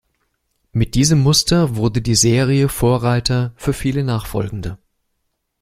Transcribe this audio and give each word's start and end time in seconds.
Mit 0.71 0.95
diesem 0.95 1.19
Muster 1.19 1.75
wurde 1.75 2.01
die 2.01 2.15
Serie 2.15 2.69
Vorreiter 2.69 3.53
für 3.55 3.71
viele 3.71 4.03
nachfolgende. 4.03 4.79